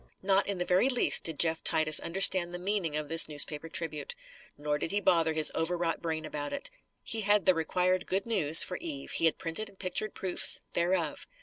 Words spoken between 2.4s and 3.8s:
the meaning of this newspaper